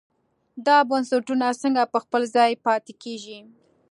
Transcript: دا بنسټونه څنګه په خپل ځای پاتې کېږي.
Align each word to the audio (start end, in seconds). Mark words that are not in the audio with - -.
دا 0.65 0.77
بنسټونه 0.89 1.47
څنګه 1.61 1.83
په 1.93 1.97
خپل 2.03 2.21
ځای 2.35 2.51
پاتې 2.65 2.93
کېږي. 3.03 3.39